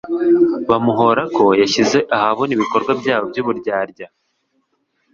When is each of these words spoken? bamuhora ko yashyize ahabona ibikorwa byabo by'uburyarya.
bamuhora 0.69 1.23
ko 1.35 1.45
yashyize 1.61 1.97
ahabona 2.15 2.51
ibikorwa 2.53 2.91
byabo 3.01 3.25
by'uburyarya. 3.31 4.07